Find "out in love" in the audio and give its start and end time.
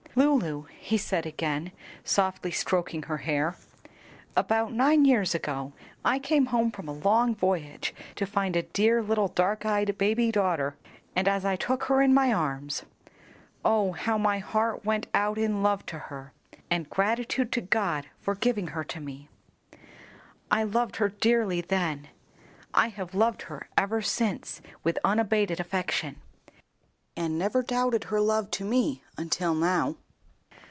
15.13-15.85